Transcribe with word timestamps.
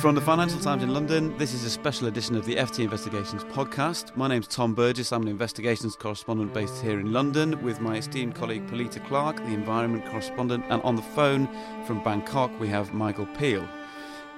From 0.00 0.14
the 0.14 0.20
Financial 0.20 0.60
Times 0.60 0.84
in 0.84 0.94
London, 0.94 1.36
this 1.38 1.52
is 1.52 1.64
a 1.64 1.70
special 1.70 2.06
edition 2.06 2.36
of 2.36 2.44
the 2.44 2.54
FT 2.54 2.84
Investigations 2.84 3.42
podcast. 3.42 4.16
My 4.16 4.28
name's 4.28 4.46
Tom 4.46 4.72
Burgis. 4.72 5.10
I'm 5.10 5.22
an 5.22 5.28
investigations 5.28 5.96
correspondent 5.96 6.54
based 6.54 6.80
here 6.80 7.00
in 7.00 7.12
London 7.12 7.60
with 7.64 7.80
my 7.80 7.96
esteemed 7.96 8.36
colleague 8.36 8.64
Pilita 8.68 9.04
Clark, 9.08 9.38
the 9.38 9.54
environment 9.54 10.06
correspondent. 10.06 10.64
And 10.68 10.80
on 10.82 10.94
the 10.94 11.02
phone 11.02 11.48
from 11.84 12.00
Bangkok, 12.04 12.52
we 12.60 12.68
have 12.68 12.94
Michael 12.94 13.26
Peel. 13.26 13.68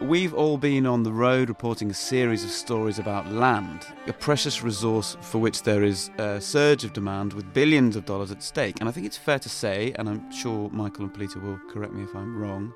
We've 0.01 0.33
all 0.33 0.57
been 0.57 0.87
on 0.87 1.03
the 1.03 1.13
road 1.13 1.51
reporting 1.51 1.91
a 1.91 1.95
series 1.95 2.43
of 2.43 2.49
stories 2.49 2.99
about 2.99 3.31
land, 3.31 3.87
a 4.07 4.15
precious 4.15 4.63
resource 4.63 5.19
for 5.21 5.41
which 5.41 5.63
there 5.63 5.83
is 5.83 6.11
a 6.17 6.41
surge 6.41 6.85
of 6.85 6.95
demand 6.95 7.35
with 7.35 7.53
billions 7.53 7.97
of 7.97 8.07
dollars 8.07 8.31
at 8.31 8.43
stake. 8.43 8.77
And 8.81 8.89
I 8.89 8.93
think 8.93 9.05
it's 9.05 9.19
fair 9.19 9.39
to 9.39 9.49
say, 9.51 9.93
and 9.99 10.09
I'm 10.09 10.33
sure 10.33 10.71
Michael 10.71 11.05
and 11.05 11.13
Pilita 11.13 11.37
will 11.43 11.61
correct 11.71 11.93
me 11.93 12.05
if 12.05 12.15
I'm 12.17 12.35
wrong, 12.35 12.73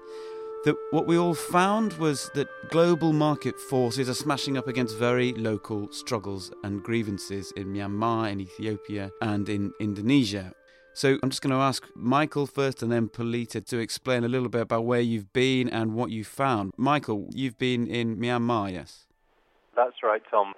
that 0.64 0.76
what 0.90 1.06
we 1.06 1.18
all 1.18 1.34
found 1.34 1.92
was 1.94 2.30
that 2.34 2.48
global 2.70 3.12
market 3.12 3.58
forces 3.58 4.08
are 4.08 4.14
smashing 4.14 4.56
up 4.56 4.66
against 4.66 4.96
very 4.96 5.32
local 5.34 5.92
struggles 5.92 6.52
and 6.62 6.82
grievances 6.82 7.52
in 7.52 7.66
Myanmar, 7.66 8.32
in 8.32 8.40
Ethiopia, 8.40 9.10
and 9.20 9.48
in 9.48 9.72
Indonesia. 9.78 10.54
So 10.94 11.18
I'm 11.22 11.28
just 11.28 11.42
going 11.42 11.50
to 11.52 11.60
ask 11.60 11.86
Michael 11.94 12.46
first 12.46 12.82
and 12.82 12.90
then 12.90 13.08
Pilita 13.08 13.64
to 13.66 13.78
explain 13.78 14.24
a 14.24 14.28
little 14.28 14.48
bit 14.48 14.62
about 14.62 14.84
where 14.86 15.00
you've 15.00 15.32
been 15.32 15.68
and 15.68 15.94
what 15.94 16.10
you 16.10 16.24
found. 16.24 16.72
Michael, 16.76 17.28
you've 17.32 17.58
been 17.58 17.86
in 17.86 18.16
Myanmar, 18.16 18.72
yes? 18.72 19.06
That's 19.76 20.02
right, 20.02 20.22
Tom. 20.30 20.54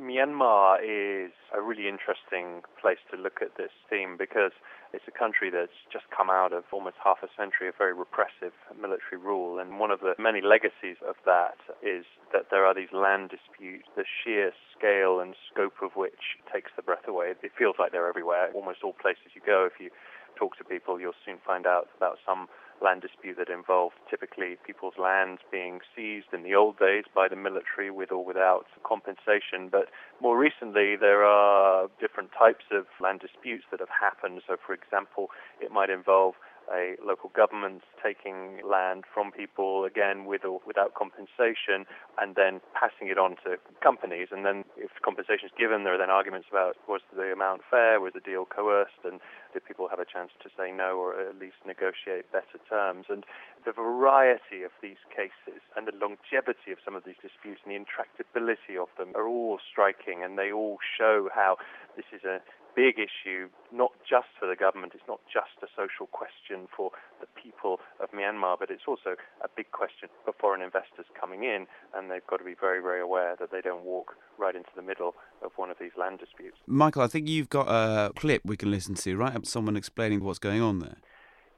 Myanmar 0.00 0.78
is 0.80 1.32
a 1.52 1.60
really 1.60 1.88
interesting 1.88 2.62
place 2.80 2.98
to 3.10 3.20
look 3.20 3.42
at 3.42 3.56
this 3.56 3.70
theme 3.90 4.16
because 4.16 4.52
it's 4.94 5.10
a 5.10 5.18
country 5.18 5.50
that's 5.50 5.74
just 5.90 6.06
come 6.14 6.30
out 6.30 6.52
of 6.54 6.62
almost 6.70 6.94
half 7.02 7.18
a 7.26 7.28
century 7.36 7.66
of 7.66 7.74
very 7.76 7.92
repressive 7.92 8.54
military 8.78 9.18
rule. 9.18 9.58
And 9.58 9.80
one 9.82 9.90
of 9.90 9.98
the 9.98 10.14
many 10.18 10.40
legacies 10.40 11.02
of 11.02 11.18
that 11.26 11.58
is 11.82 12.06
that 12.32 12.54
there 12.54 12.64
are 12.64 12.74
these 12.74 12.94
land 12.94 13.34
disputes, 13.34 13.90
the 13.98 14.06
sheer 14.06 14.52
scale 14.70 15.18
and 15.18 15.34
scope 15.50 15.82
of 15.82 15.98
which 15.98 16.38
takes 16.46 16.70
the 16.76 16.82
breath 16.82 17.08
away. 17.08 17.34
It 17.42 17.52
feels 17.58 17.74
like 17.78 17.90
they're 17.90 18.08
everywhere. 18.08 18.54
Almost 18.54 18.86
all 18.86 18.94
places 18.94 19.34
you 19.34 19.42
go, 19.44 19.66
if 19.66 19.82
you 19.82 19.90
talk 20.38 20.56
to 20.58 20.64
people, 20.64 21.00
you'll 21.00 21.18
soon 21.26 21.38
find 21.44 21.66
out 21.66 21.88
about 21.96 22.18
some 22.24 22.46
land 22.82 23.02
dispute 23.02 23.36
that 23.38 23.48
involved 23.48 23.94
typically 24.08 24.56
people's 24.66 24.94
lands 24.98 25.40
being 25.50 25.80
seized 25.94 26.32
in 26.32 26.42
the 26.42 26.54
old 26.54 26.78
days 26.78 27.04
by 27.14 27.28
the 27.28 27.36
military 27.36 27.90
with 27.90 28.10
or 28.12 28.24
without 28.24 28.66
compensation. 28.82 29.68
But 29.70 29.88
more 30.20 30.38
recently, 30.38 30.96
there 30.96 31.24
are 31.24 31.88
different 32.00 32.30
types 32.36 32.64
of 32.72 32.86
land 33.00 33.20
disputes 33.20 33.64
that 33.70 33.80
have 33.80 33.88
happened. 33.88 34.42
So, 34.46 34.56
for 34.64 34.74
example, 34.74 35.30
it 35.60 35.72
might 35.72 35.90
involve 35.90 36.34
a 36.72 36.96
local 37.04 37.30
government 37.30 37.82
taking 38.02 38.60
land 38.64 39.04
from 39.12 39.30
people 39.30 39.84
again 39.84 40.24
with 40.24 40.44
or 40.44 40.60
without 40.66 40.94
compensation 40.94 41.84
and 42.18 42.34
then 42.36 42.60
passing 42.72 43.08
it 43.08 43.18
on 43.18 43.36
to 43.44 43.56
companies 43.82 44.28
and 44.30 44.44
then 44.44 44.64
if 45.04 45.16
compensation 45.16 45.46
is 45.46 45.52
given 45.58 45.84
there 45.84 45.94
are 45.94 45.98
then 45.98 46.10
arguments 46.10 46.48
about 46.50 46.76
was 46.88 47.00
the 47.14 47.32
amount 47.32 47.62
fair 47.70 48.00
was 48.00 48.12
the 48.14 48.20
deal 48.20 48.44
coerced 48.44 49.04
and 49.04 49.20
did 49.52 49.64
people 49.64 49.88
have 49.88 50.00
a 50.00 50.04
chance 50.04 50.30
to 50.42 50.48
say 50.56 50.72
no 50.72 50.96
or 50.96 51.20
at 51.20 51.38
least 51.38 51.56
negotiate 51.66 52.30
better 52.32 52.58
terms? 52.68 53.06
And 53.08 53.24
the 53.64 53.72
variety 53.72 54.64
of 54.64 54.72
these 54.82 55.00
cases 55.14 55.60
and 55.76 55.86
the 55.86 55.94
longevity 55.94 56.72
of 56.72 56.78
some 56.84 56.96
of 56.96 57.04
these 57.04 57.20
disputes 57.22 57.60
and 57.64 57.70
the 57.70 57.78
intractability 57.78 58.80
of 58.80 58.88
them 58.98 59.12
are 59.14 59.28
all 59.28 59.58
striking 59.60 60.24
and 60.24 60.38
they 60.38 60.50
all 60.50 60.78
show 60.80 61.28
how 61.32 61.56
this 61.96 62.06
is 62.12 62.24
a 62.24 62.40
big 62.74 62.98
issue, 62.98 63.48
not 63.72 63.92
just 64.08 64.28
for 64.38 64.46
the 64.46 64.56
government, 64.56 64.92
it's 64.94 65.08
not 65.08 65.20
just 65.32 65.62
a 65.62 65.68
social 65.76 66.06
question 66.06 66.68
for 66.74 66.90
the 67.20 67.26
people 67.40 67.80
of 68.00 68.10
Myanmar, 68.10 68.56
but 68.58 68.70
it's 68.70 68.84
also 68.86 69.16
a 69.42 69.48
big 69.56 69.70
question 69.70 70.08
for 70.24 70.34
foreign 70.38 70.62
investors 70.62 71.06
coming 71.18 71.44
in, 71.44 71.66
and 71.94 72.10
they've 72.10 72.26
got 72.26 72.38
to 72.38 72.44
be 72.44 72.54
very, 72.58 72.80
very 72.82 73.00
aware 73.00 73.36
that 73.38 73.50
they 73.50 73.60
don't 73.60 73.84
walk 73.84 74.14
right 74.38 74.54
into 74.54 74.70
the 74.76 74.82
middle 74.82 75.14
of 75.42 75.52
one 75.56 75.70
of 75.70 75.76
these 75.80 75.92
land 75.98 76.18
disputes. 76.18 76.56
Michael, 76.66 77.02
I 77.02 77.06
think 77.06 77.28
you've 77.28 77.48
got 77.50 77.68
a 77.68 78.12
clip 78.14 78.42
we 78.44 78.56
can 78.56 78.70
listen 78.70 78.94
to, 78.96 79.16
right? 79.16 79.46
Someone 79.46 79.76
explaining 79.76 80.22
what's 80.22 80.38
going 80.38 80.60
on 80.60 80.80
there. 80.80 80.96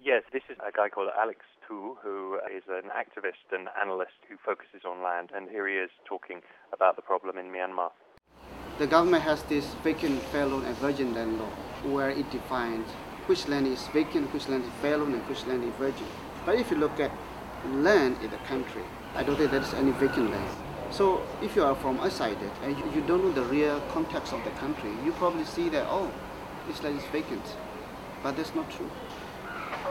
Yes, 0.00 0.22
this 0.32 0.42
is 0.48 0.56
a 0.66 0.70
guy 0.70 0.88
called 0.88 1.08
Alex 1.20 1.40
Tu, 1.66 1.96
who 2.02 2.38
is 2.54 2.62
an 2.68 2.90
activist 2.94 3.50
and 3.50 3.68
analyst 3.80 4.22
who 4.28 4.36
focuses 4.44 4.82
on 4.86 5.02
land, 5.02 5.30
and 5.34 5.48
here 5.48 5.66
he 5.66 5.74
is 5.74 5.90
talking 6.04 6.42
about 6.72 6.94
the 6.96 7.02
problem 7.02 7.38
in 7.38 7.46
Myanmar 7.46 7.90
the 8.78 8.86
government 8.86 9.22
has 9.22 9.42
this 9.44 9.64
vacant, 9.82 10.22
fair 10.24 10.44
and 10.44 10.76
virgin 10.76 11.14
land 11.14 11.38
law, 11.38 11.48
where 11.84 12.10
it 12.10 12.30
defines 12.30 12.86
which 13.26 13.48
land 13.48 13.66
is 13.66 13.86
vacant, 13.88 14.32
which 14.32 14.48
land 14.48 14.64
is 14.64 14.70
fair 14.82 15.02
and 15.02 15.14
which 15.28 15.46
land 15.46 15.64
is 15.64 15.74
virgin. 15.76 16.06
But 16.44 16.56
if 16.56 16.70
you 16.70 16.76
look 16.76 17.00
at 17.00 17.10
land 17.66 18.18
in 18.22 18.30
the 18.30 18.36
country, 18.48 18.82
I 19.14 19.22
don't 19.22 19.36
think 19.36 19.50
there 19.50 19.62
is 19.62 19.74
any 19.74 19.92
vacant 19.92 20.30
land. 20.30 20.56
So 20.90 21.22
if 21.42 21.56
you 21.56 21.64
are 21.64 21.74
from 21.74 21.98
outside 22.00 22.36
it 22.42 22.52
and 22.62 22.76
you 22.94 23.00
don't 23.02 23.24
know 23.24 23.32
the 23.32 23.44
real 23.44 23.80
context 23.92 24.32
of 24.32 24.44
the 24.44 24.50
country, 24.50 24.90
you 25.04 25.12
probably 25.12 25.44
see 25.44 25.68
that, 25.70 25.86
oh, 25.88 26.12
this 26.68 26.82
land 26.82 26.98
is 26.98 27.04
vacant. 27.06 27.44
But 28.22 28.36
that's 28.36 28.54
not 28.54 28.70
true. 28.70 28.90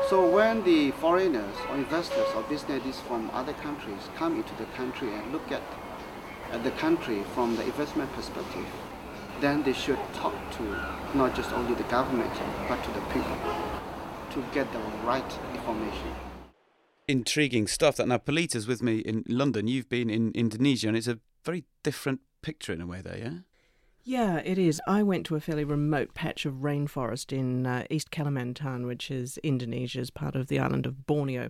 So 0.09 0.29
when 0.29 0.63
the 0.63 0.91
foreigners 0.91 1.55
or 1.69 1.75
investors 1.75 2.27
or 2.35 2.43
businesses 2.43 2.99
from 3.01 3.31
other 3.33 3.53
countries 3.53 4.09
come 4.15 4.37
into 4.37 4.53
the 4.55 4.65
country 4.77 5.11
and 5.11 5.31
look 5.33 5.51
at 5.51 5.63
the 6.63 6.71
country 6.71 7.23
from 7.33 7.55
the 7.55 7.63
investment 7.63 8.11
perspective, 8.13 8.65
then 9.41 9.63
they 9.63 9.73
should 9.73 9.99
talk 10.13 10.33
to 10.57 10.63
not 11.13 11.35
just 11.35 11.51
only 11.51 11.75
the 11.75 11.83
government, 11.83 12.31
but 12.67 12.81
to 12.83 12.91
the 12.91 13.01
people 13.13 13.37
to 14.31 14.43
get 14.53 14.71
the 14.71 14.79
right 15.03 15.39
information. 15.53 16.15
Intriguing 17.07 17.67
stuff. 17.67 17.97
That 17.97 18.07
now, 18.07 18.17
Pilita's 18.17 18.67
with 18.67 18.81
me 18.81 18.97
in 18.99 19.23
London. 19.27 19.67
You've 19.67 19.89
been 19.89 20.09
in 20.09 20.31
Indonesia, 20.31 20.87
and 20.87 20.97
it's 20.97 21.07
a 21.07 21.19
very 21.43 21.63
different 21.83 22.21
picture 22.41 22.73
in 22.73 22.81
a 22.81 22.87
way 22.87 23.01
there, 23.01 23.17
yeah? 23.17 23.37
Yeah, 24.03 24.37
it 24.37 24.59
is. 24.59 24.81
I 24.87 25.01
went 25.01 25.25
to 25.27 25.35
a 25.35 25.39
fairly 25.39 25.63
remote 25.63 26.13
patch 26.13 26.45
of 26.45 26.55
rainforest 26.55 27.35
in 27.35 27.65
uh, 27.65 27.85
East 27.89 28.11
Kalimantan, 28.11 28.85
which 28.85 29.09
is 29.09 29.39
Indonesia's 29.39 30.11
part 30.11 30.35
of 30.35 30.47
the 30.47 30.59
island 30.59 30.85
of 30.85 31.07
Borneo. 31.07 31.49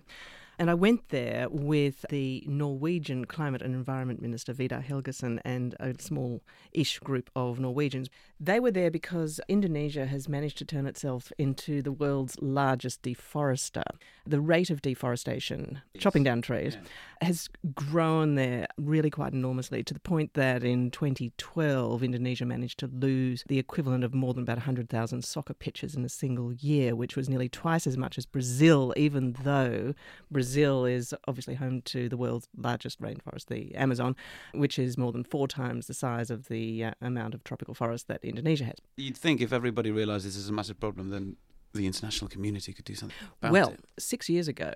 And 0.58 0.70
I 0.70 0.74
went 0.74 1.10
there 1.10 1.48
with 1.50 2.04
the 2.08 2.42
Norwegian 2.46 3.26
Climate 3.26 3.62
and 3.62 3.74
Environment 3.74 4.22
Minister, 4.22 4.52
Vidar 4.52 4.82
Helgesen, 4.82 5.38
and 5.44 5.74
a 5.78 5.94
small 5.98 6.42
ish 6.72 6.98
group 7.00 7.30
of 7.36 7.60
Norwegians. 7.60 8.08
They 8.40 8.58
were 8.58 8.70
there 8.70 8.90
because 8.90 9.40
Indonesia 9.48 10.06
has 10.06 10.28
managed 10.28 10.58
to 10.58 10.64
turn 10.64 10.86
itself 10.86 11.30
into 11.36 11.82
the 11.82 11.92
world's 11.92 12.40
largest 12.40 13.02
deforester. 13.02 13.84
The 14.26 14.40
rate 14.40 14.70
of 14.70 14.80
deforestation, 14.80 15.82
yes. 15.94 16.02
chopping 16.02 16.24
down 16.24 16.42
trees, 16.42 16.76
yeah. 16.80 16.88
Has 17.22 17.48
grown 17.74 18.34
there 18.34 18.66
really 18.76 19.10
quite 19.10 19.32
enormously 19.32 19.82
to 19.82 19.94
the 19.94 20.00
point 20.00 20.34
that 20.34 20.62
in 20.64 20.90
2012, 20.90 22.02
Indonesia 22.02 22.44
managed 22.44 22.78
to 22.78 22.86
lose 22.86 23.44
the 23.48 23.58
equivalent 23.58 24.04
of 24.04 24.14
more 24.14 24.34
than 24.34 24.42
about 24.42 24.58
100,000 24.58 25.24
soccer 25.24 25.54
pitches 25.54 25.94
in 25.94 26.04
a 26.04 26.08
single 26.08 26.52
year, 26.52 26.94
which 26.94 27.16
was 27.16 27.28
nearly 27.28 27.48
twice 27.48 27.86
as 27.86 27.96
much 27.96 28.18
as 28.18 28.26
Brazil, 28.26 28.92
even 28.96 29.36
though 29.42 29.94
Brazil 30.30 30.84
is 30.84 31.14
obviously 31.26 31.54
home 31.54 31.82
to 31.82 32.08
the 32.08 32.16
world's 32.16 32.48
largest 32.56 33.00
rainforest, 33.00 33.46
the 33.46 33.74
Amazon, 33.74 34.16
which 34.52 34.78
is 34.78 34.98
more 34.98 35.12
than 35.12 35.24
four 35.24 35.48
times 35.48 35.86
the 35.86 35.94
size 35.94 36.30
of 36.30 36.48
the 36.48 36.84
uh, 36.84 36.90
amount 37.00 37.34
of 37.34 37.44
tropical 37.44 37.74
forest 37.74 38.08
that 38.08 38.22
Indonesia 38.22 38.64
has. 38.64 38.76
You'd 38.96 39.16
think 39.16 39.40
if 39.40 39.52
everybody 39.52 39.90
realised 39.90 40.26
this 40.26 40.36
is 40.36 40.48
a 40.48 40.52
massive 40.52 40.80
problem, 40.80 41.10
then 41.10 41.36
the 41.76 41.86
international 41.86 42.28
community 42.28 42.72
could 42.72 42.84
do 42.84 42.94
something 42.94 43.16
about 43.40 43.52
well, 43.52 43.68
it. 43.68 43.70
Well, 43.70 43.76
six 43.98 44.28
years 44.28 44.48
ago, 44.48 44.72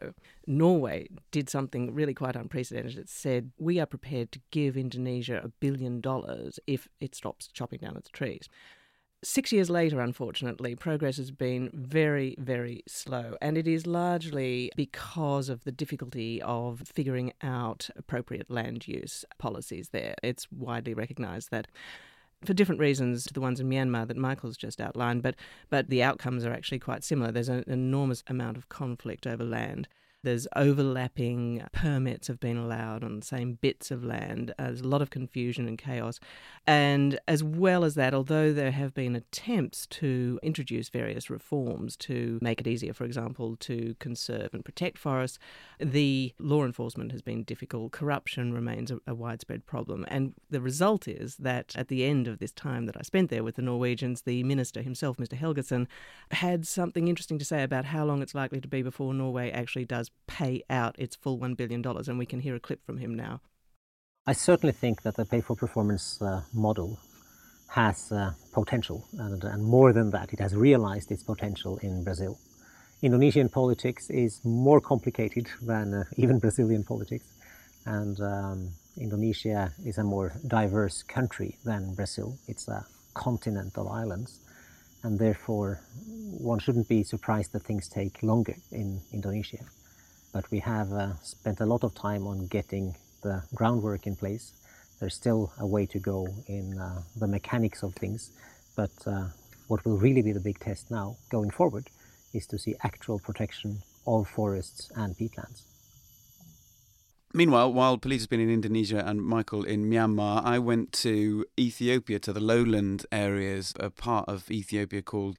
Norway 0.46 1.08
did 1.30 1.50
something 1.50 1.94
really 1.94 2.14
quite 2.14 2.36
unprecedented. 2.36 2.98
It 2.98 3.08
said, 3.08 3.52
We 3.58 3.80
are 3.80 3.86
prepared 3.86 4.32
to 4.32 4.40
give 4.50 4.76
Indonesia 4.76 5.40
a 5.42 5.48
billion 5.48 6.00
dollars 6.00 6.58
if 6.66 6.88
it 7.00 7.14
stops 7.14 7.48
chopping 7.48 7.80
down 7.80 7.96
its 7.96 8.10
trees. 8.10 8.48
Six 9.22 9.52
years 9.52 9.68
later, 9.68 10.00
unfortunately, 10.00 10.74
progress 10.74 11.18
has 11.18 11.30
been 11.30 11.68
very, 11.74 12.34
very 12.38 12.82
slow, 12.88 13.36
and 13.42 13.58
it 13.58 13.68
is 13.68 13.86
largely 13.86 14.70
because 14.76 15.50
of 15.50 15.62
the 15.64 15.72
difficulty 15.72 16.40
of 16.40 16.82
figuring 16.86 17.34
out 17.42 17.90
appropriate 17.96 18.50
land 18.50 18.88
use 18.88 19.26
policies 19.38 19.90
there. 19.90 20.14
It's 20.22 20.50
widely 20.50 20.94
recognised 20.94 21.50
that 21.50 21.66
for 22.44 22.54
different 22.54 22.80
reasons 22.80 23.24
to 23.24 23.34
the 23.34 23.40
ones 23.40 23.60
in 23.60 23.68
Myanmar 23.68 24.06
that 24.08 24.16
Michael's 24.16 24.56
just 24.56 24.80
outlined, 24.80 25.22
but, 25.22 25.34
but 25.68 25.88
the 25.88 26.02
outcomes 26.02 26.44
are 26.44 26.52
actually 26.52 26.78
quite 26.78 27.04
similar. 27.04 27.30
There's 27.30 27.48
an 27.48 27.64
enormous 27.66 28.22
amount 28.26 28.56
of 28.56 28.68
conflict 28.68 29.26
over 29.26 29.44
land. 29.44 29.88
There's 30.22 30.46
overlapping 30.54 31.64
permits 31.72 32.28
have 32.28 32.40
been 32.40 32.58
allowed 32.58 33.02
on 33.02 33.20
the 33.20 33.26
same 33.26 33.54
bits 33.54 33.90
of 33.90 34.04
land. 34.04 34.52
Uh, 34.58 34.64
there's 34.64 34.82
a 34.82 34.88
lot 34.88 35.00
of 35.00 35.08
confusion 35.08 35.66
and 35.66 35.78
chaos. 35.78 36.20
And 36.66 37.18
as 37.26 37.42
well 37.42 37.84
as 37.84 37.94
that, 37.94 38.12
although 38.12 38.52
there 38.52 38.70
have 38.70 38.92
been 38.92 39.16
attempts 39.16 39.86
to 39.86 40.38
introduce 40.42 40.90
various 40.90 41.30
reforms 41.30 41.96
to 41.98 42.38
make 42.42 42.60
it 42.60 42.66
easier, 42.66 42.92
for 42.92 43.04
example, 43.04 43.56
to 43.60 43.96
conserve 43.98 44.52
and 44.52 44.62
protect 44.62 44.98
forests, 44.98 45.38
the 45.78 46.34
law 46.38 46.64
enforcement 46.66 47.12
has 47.12 47.22
been 47.22 47.42
difficult. 47.42 47.92
Corruption 47.92 48.52
remains 48.52 48.90
a, 48.90 48.98
a 49.06 49.14
widespread 49.14 49.64
problem. 49.64 50.04
And 50.08 50.34
the 50.50 50.60
result 50.60 51.08
is 51.08 51.36
that 51.36 51.74
at 51.76 51.88
the 51.88 52.04
end 52.04 52.28
of 52.28 52.40
this 52.40 52.52
time 52.52 52.84
that 52.86 52.96
I 52.98 53.02
spent 53.02 53.30
there 53.30 53.42
with 53.42 53.56
the 53.56 53.62
Norwegians, 53.62 54.22
the 54.22 54.44
minister 54.44 54.82
himself, 54.82 55.16
Mr. 55.16 55.38
Helgesen, 55.38 55.86
had 56.30 56.66
something 56.66 57.08
interesting 57.08 57.38
to 57.38 57.44
say 57.44 57.62
about 57.62 57.86
how 57.86 58.04
long 58.04 58.20
it's 58.20 58.34
likely 58.34 58.60
to 58.60 58.68
be 58.68 58.82
before 58.82 59.14
Norway 59.14 59.50
actually 59.50 59.86
does 59.86 60.09
pay 60.26 60.62
out 60.70 60.94
its 60.98 61.16
full 61.16 61.38
$1 61.38 61.56
billion. 61.56 61.84
And 61.84 62.18
we 62.18 62.26
can 62.26 62.40
hear 62.40 62.54
a 62.54 62.60
clip 62.60 62.84
from 62.84 62.98
him 62.98 63.14
now. 63.14 63.40
I 64.26 64.32
certainly 64.32 64.72
think 64.72 65.02
that 65.02 65.16
the 65.16 65.24
pay 65.24 65.40
for 65.40 65.56
performance 65.56 66.20
uh, 66.22 66.42
model 66.52 66.98
has 67.68 68.12
uh, 68.12 68.32
potential, 68.52 69.04
and, 69.18 69.42
and, 69.44 69.64
more 69.64 69.92
than 69.92 70.10
that, 70.10 70.32
it 70.32 70.40
has 70.40 70.54
realized 70.54 71.10
its 71.10 71.22
potential 71.22 71.78
in 71.78 72.04
Brazil. 72.04 72.38
Indonesian 73.00 73.48
politics 73.48 74.10
is 74.10 74.40
more 74.44 74.80
complicated 74.80 75.46
than 75.62 75.94
uh, 75.94 76.04
even 76.16 76.38
Brazilian 76.38 76.84
politics, 76.84 77.26
and 77.86 78.20
um, 78.20 78.70
Indonesia 78.98 79.72
is 79.86 79.98
a 79.98 80.04
more 80.04 80.32
diverse 80.46 81.02
country 81.02 81.56
than 81.64 81.94
Brazil. 81.94 82.36
It's 82.46 82.68
a 82.68 82.84
continent 83.14 83.78
of 83.78 83.86
islands, 83.86 84.40
and 85.02 85.18
therefore 85.18 85.80
one 86.38 86.58
shouldn't 86.58 86.88
be 86.88 87.04
surprised 87.04 87.52
that 87.52 87.62
things 87.62 87.88
take 87.88 88.22
longer 88.22 88.56
in 88.70 89.00
Indonesia 89.12 89.64
but 90.32 90.50
we 90.50 90.58
have 90.60 90.92
uh, 90.92 91.14
spent 91.22 91.60
a 91.60 91.66
lot 91.66 91.84
of 91.84 91.94
time 91.94 92.26
on 92.26 92.46
getting 92.46 92.96
the 93.22 93.42
groundwork 93.54 94.06
in 94.06 94.16
place. 94.16 94.52
There's 94.98 95.14
still 95.14 95.52
a 95.58 95.66
way 95.66 95.86
to 95.86 95.98
go 95.98 96.28
in 96.46 96.78
uh, 96.78 97.02
the 97.16 97.26
mechanics 97.26 97.82
of 97.82 97.94
things, 97.94 98.30
but 98.76 98.90
uh, 99.06 99.28
what 99.68 99.84
will 99.84 99.98
really 99.98 100.22
be 100.22 100.32
the 100.32 100.40
big 100.40 100.58
test 100.58 100.90
now 100.90 101.16
going 101.30 101.50
forward 101.50 101.88
is 102.32 102.46
to 102.48 102.58
see 102.58 102.74
actual 102.82 103.18
protection 103.18 103.82
of 104.06 104.28
forests 104.28 104.90
and 104.96 105.16
peatlands. 105.16 105.62
Meanwhile, 107.32 107.72
while 107.72 107.96
Pilita 107.96 108.14
has 108.14 108.26
been 108.26 108.40
in 108.40 108.50
Indonesia 108.50 109.06
and 109.06 109.22
Michael 109.22 109.62
in 109.62 109.88
Myanmar, 109.88 110.44
I 110.44 110.58
went 110.58 110.90
to 111.04 111.46
Ethiopia, 111.56 112.18
to 112.18 112.32
the 112.32 112.40
lowland 112.40 113.06
areas, 113.12 113.72
a 113.78 113.88
part 113.88 114.28
of 114.28 114.50
Ethiopia 114.50 115.00
called 115.00 115.38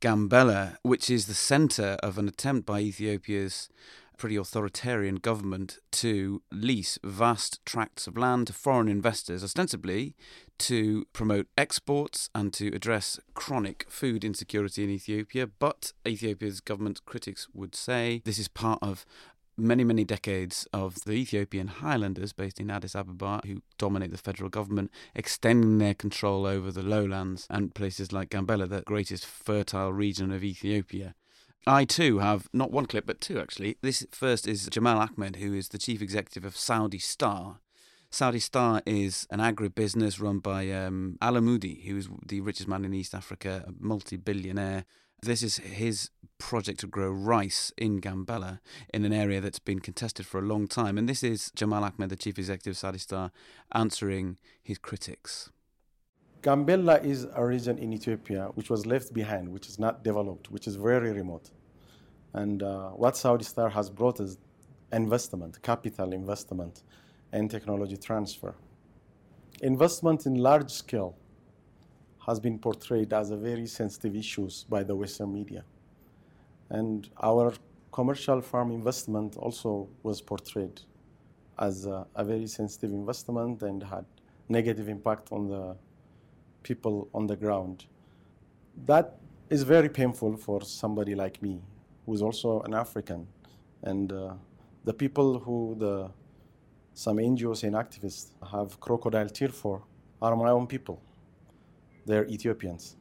Gambela, 0.00 0.78
which 0.82 1.10
is 1.10 1.26
the 1.26 1.34
centre 1.34 1.98
of 2.02 2.16
an 2.16 2.26
attempt 2.26 2.64
by 2.64 2.80
Ethiopia's 2.80 3.68
pretty 4.16 4.36
authoritarian 4.36 5.16
government 5.16 5.78
to 5.92 6.42
lease 6.50 6.98
vast 7.04 7.64
tracts 7.64 8.06
of 8.06 8.16
land 8.16 8.46
to 8.48 8.52
foreign 8.52 8.88
investors, 8.88 9.44
ostensibly 9.44 10.14
to 10.58 11.06
promote 11.12 11.46
exports 11.56 12.30
and 12.34 12.52
to 12.54 12.68
address 12.68 13.20
chronic 13.34 13.86
food 13.88 14.24
insecurity 14.24 14.84
in 14.84 14.90
Ethiopia. 14.90 15.46
But 15.46 15.92
Ethiopia's 16.06 16.60
government 16.60 17.04
critics 17.04 17.46
would 17.52 17.74
say 17.74 18.22
this 18.24 18.38
is 18.38 18.48
part 18.48 18.78
of 18.82 19.04
many, 19.56 19.84
many 19.84 20.04
decades 20.04 20.66
of 20.72 20.96
the 21.04 21.12
Ethiopian 21.12 21.68
highlanders 21.68 22.32
based 22.32 22.60
in 22.60 22.70
Addis 22.70 22.94
Ababa 22.94 23.40
who 23.46 23.62
dominate 23.78 24.10
the 24.10 24.18
federal 24.18 24.50
government, 24.50 24.90
extending 25.14 25.78
their 25.78 25.94
control 25.94 26.46
over 26.46 26.70
the 26.70 26.82
lowlands 26.82 27.46
and 27.48 27.74
places 27.74 28.12
like 28.12 28.30
Gambela, 28.30 28.68
the 28.68 28.82
greatest 28.82 29.24
fertile 29.24 29.92
region 29.92 30.30
of 30.30 30.44
Ethiopia. 30.44 31.14
I 31.68 31.84
too 31.84 32.20
have 32.20 32.48
not 32.52 32.70
one 32.70 32.86
clip, 32.86 33.06
but 33.06 33.20
two 33.20 33.40
actually. 33.40 33.76
This 33.82 34.06
first 34.12 34.46
is 34.46 34.68
Jamal 34.68 34.98
Ahmed, 34.98 35.36
who 35.36 35.52
is 35.52 35.70
the 35.70 35.78
chief 35.78 36.00
executive 36.00 36.44
of 36.44 36.56
Saudi 36.56 37.00
Star. 37.00 37.58
Saudi 38.08 38.38
Star 38.38 38.82
is 38.86 39.26
an 39.30 39.40
agribusiness 39.40 40.22
run 40.22 40.38
by 40.38 40.70
um, 40.70 41.18
Alamudi, 41.20 41.84
who 41.84 41.96
is 41.96 42.08
the 42.24 42.40
richest 42.40 42.68
man 42.68 42.84
in 42.84 42.94
East 42.94 43.16
Africa, 43.16 43.64
a 43.66 43.72
multi 43.80 44.16
billionaire. 44.16 44.84
This 45.22 45.42
is 45.42 45.56
his 45.56 46.10
project 46.38 46.80
to 46.80 46.86
grow 46.86 47.10
rice 47.10 47.72
in 47.76 48.00
Gambela, 48.00 48.60
in 48.94 49.04
an 49.04 49.12
area 49.12 49.40
that's 49.40 49.58
been 49.58 49.80
contested 49.80 50.24
for 50.24 50.38
a 50.38 50.46
long 50.46 50.68
time. 50.68 50.96
And 50.96 51.08
this 51.08 51.24
is 51.24 51.50
Jamal 51.56 51.82
Ahmed, 51.82 52.10
the 52.10 52.16
chief 52.16 52.38
executive 52.38 52.72
of 52.72 52.78
Saudi 52.78 52.98
Star, 52.98 53.32
answering 53.72 54.36
his 54.62 54.78
critics. 54.78 55.50
Gambela 56.42 57.04
is 57.04 57.26
a 57.34 57.44
region 57.44 57.78
in 57.78 57.92
Ethiopia 57.92 58.50
which 58.54 58.70
was 58.70 58.86
left 58.86 59.12
behind, 59.12 59.48
which 59.48 59.68
is 59.68 59.78
not 59.78 60.04
developed, 60.04 60.50
which 60.50 60.66
is 60.66 60.76
very 60.76 61.12
remote. 61.12 61.50
And 62.32 62.62
uh, 62.62 62.90
what 62.90 63.16
Saudi 63.16 63.44
Star 63.44 63.68
has 63.70 63.90
brought 63.90 64.20
is 64.20 64.38
investment, 64.92 65.60
capital 65.62 66.12
investment, 66.12 66.82
and 67.32 67.50
technology 67.50 67.96
transfer. 67.96 68.54
Investment 69.62 70.26
in 70.26 70.34
large 70.36 70.70
scale 70.70 71.16
has 72.26 72.38
been 72.40 72.58
portrayed 72.58 73.12
as 73.12 73.30
a 73.30 73.36
very 73.36 73.66
sensitive 73.66 74.14
issue 74.14 74.48
by 74.68 74.82
the 74.82 74.94
Western 74.94 75.32
media. 75.32 75.64
And 76.70 77.08
our 77.22 77.52
commercial 77.92 78.40
farm 78.40 78.70
investment 78.70 79.36
also 79.36 79.88
was 80.02 80.20
portrayed 80.20 80.80
as 81.58 81.86
a, 81.86 82.06
a 82.14 82.24
very 82.24 82.46
sensitive 82.46 82.92
investment 82.92 83.62
and 83.62 83.82
had 83.82 84.04
negative 84.48 84.88
impact 84.88 85.32
on 85.32 85.48
the 85.48 85.76
people 86.70 87.08
on 87.14 87.26
the 87.26 87.36
ground. 87.36 87.86
That 88.90 89.06
is 89.48 89.62
very 89.62 89.88
painful 89.88 90.36
for 90.36 90.58
somebody 90.62 91.14
like 91.14 91.40
me 91.46 91.54
who 92.04 92.14
is 92.14 92.22
also 92.22 92.60
an 92.68 92.74
African. 92.74 93.26
And 93.82 94.12
uh, 94.12 94.34
the 94.84 94.92
people 94.92 95.28
who 95.44 95.76
the 95.84 96.10
some 96.94 97.18
NGOs 97.18 97.62
and 97.68 97.74
activists 97.84 98.30
have 98.52 98.80
crocodile 98.80 99.28
tear 99.28 99.52
for 99.62 99.82
are 100.22 100.34
my 100.34 100.50
own 100.50 100.66
people. 100.66 100.98
They're 102.06 102.26
Ethiopians. 102.36 102.96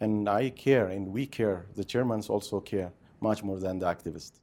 And 0.00 0.28
I 0.28 0.50
care 0.50 0.86
and 0.88 1.04
we 1.16 1.26
care. 1.26 1.66
The 1.76 1.84
Germans 1.84 2.28
also 2.28 2.60
care 2.60 2.90
much 3.20 3.42
more 3.42 3.58
than 3.66 3.78
the 3.78 3.86
activists. 3.86 4.40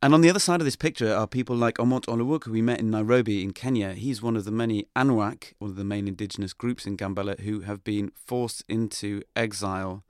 And 0.00 0.14
on 0.14 0.20
the 0.20 0.30
other 0.30 0.38
side 0.38 0.60
of 0.60 0.64
this 0.64 0.76
picture 0.76 1.12
are 1.12 1.26
people 1.26 1.56
like 1.56 1.78
Omot 1.78 2.06
Oluwoke, 2.06 2.44
who 2.44 2.52
we 2.52 2.62
met 2.62 2.78
in 2.78 2.88
Nairobi 2.88 3.42
in 3.42 3.52
Kenya. 3.52 3.94
He's 3.94 4.22
one 4.22 4.36
of 4.36 4.44
the 4.44 4.52
many 4.52 4.86
Anuak, 4.94 5.54
one 5.58 5.70
of 5.72 5.76
the 5.76 5.82
main 5.82 6.06
indigenous 6.06 6.52
groups 6.52 6.86
in 6.86 6.96
Gambela, 6.96 7.40
who 7.40 7.60
have 7.60 7.82
been 7.82 8.12
forced 8.14 8.62
into 8.68 9.22
exile 9.34 10.04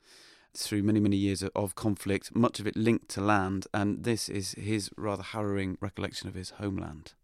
through 0.55 0.83
many, 0.83 1.01
many 1.01 1.17
years 1.17 1.43
of 1.43 1.75
conflict, 1.75 2.37
much 2.37 2.61
of 2.61 2.67
it 2.67 2.77
linked 2.77 3.09
to 3.11 3.23
land, 3.23 3.67
and 3.73 4.05
this 4.05 4.29
is 4.29 4.53
his 4.53 4.91
rather 4.99 5.23
harrowing 5.23 5.79
recollection 5.81 6.29
of 6.29 6.35
his 6.35 6.51
homeland. 6.51 7.15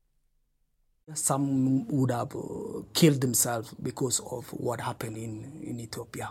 Some 1.12 1.86
would 1.88 2.12
have 2.12 2.34
uh, 2.34 2.80
killed 2.94 3.20
themselves 3.20 3.74
because 3.74 4.20
of 4.20 4.48
what 4.54 4.80
happened 4.80 5.18
in, 5.18 5.60
in 5.62 5.80
Ethiopia. 5.80 6.30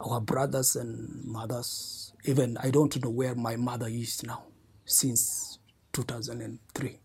Our 0.00 0.20
brothers 0.20 0.76
and 0.76 1.24
mothers, 1.24 2.12
even 2.26 2.58
I 2.58 2.68
don't 2.68 3.02
know 3.02 3.08
where 3.08 3.34
my 3.34 3.56
mother 3.56 3.88
is 3.88 4.22
now 4.22 4.42
since 4.86 5.45
2003. 5.96 6.98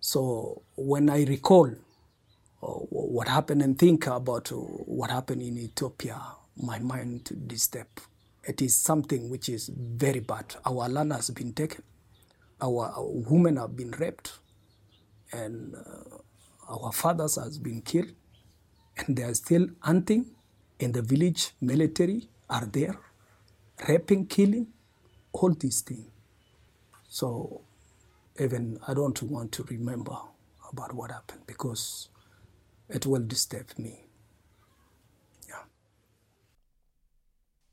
So 0.00 0.62
when 0.76 1.10
I 1.10 1.24
recall 1.24 1.70
uh, 2.62 2.66
what 2.66 3.28
happened 3.28 3.62
and 3.62 3.78
think 3.78 4.06
about 4.06 4.52
uh, 4.52 4.56
what 4.56 5.10
happened 5.10 5.42
in 5.42 5.58
Ethiopia, 5.58 6.20
my 6.56 6.78
mind 6.78 7.30
disturbs 7.46 8.02
it 8.46 8.62
is 8.62 8.76
something 8.76 9.28
which 9.28 9.48
is 9.48 9.68
very 9.74 10.20
bad. 10.20 10.54
Our 10.64 10.88
land 10.88 11.12
has 11.12 11.30
been 11.30 11.52
taken, 11.52 11.82
our, 12.60 12.92
our 12.96 13.04
women 13.04 13.56
have 13.56 13.76
been 13.76 13.90
raped, 13.90 14.34
and 15.32 15.74
uh, 15.74 16.18
our 16.68 16.92
fathers 16.92 17.36
has 17.36 17.58
been 17.58 17.82
killed, 17.82 18.12
and 18.98 19.16
they 19.16 19.24
are 19.24 19.34
still 19.34 19.66
hunting. 19.80 20.26
In 20.78 20.92
the 20.92 21.02
village, 21.02 21.52
military 21.60 22.28
are 22.48 22.66
there, 22.66 22.96
raping, 23.88 24.26
killing, 24.26 24.68
all 25.32 25.52
these 25.52 25.80
things. 25.80 26.06
So 27.08 27.62
even 28.40 28.78
I 28.86 28.94
don't 28.94 29.22
want 29.22 29.52
to 29.52 29.64
remember 29.64 30.16
about 30.72 30.94
what 30.94 31.10
happened 31.10 31.42
because 31.46 32.08
it 32.88 33.06
will 33.06 33.22
disturb 33.22 33.66
me. 33.78 34.04
Yeah. 35.48 35.62